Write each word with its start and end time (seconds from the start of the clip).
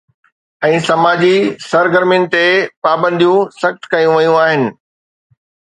۽ 0.67 0.79
سماجي 0.87 1.33
سرگرمين 1.67 2.27
تي 2.33 2.43
پابنديون 2.87 3.55
سخت 3.61 3.89
ڪيون 3.95 4.17
ويون 4.21 4.41
آهن. 4.45 4.71